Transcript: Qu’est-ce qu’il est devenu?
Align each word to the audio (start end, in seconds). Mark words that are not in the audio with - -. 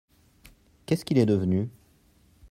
Qu’est-ce 0.87 1.05
qu’il 1.05 1.19
est 1.19 1.27
devenu? 1.27 1.69